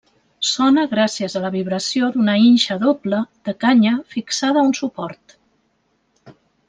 [0.51, 3.19] Sona gràcies a la vibració d’una inxa doble,
[3.51, 5.37] de canya, fixada a un suport.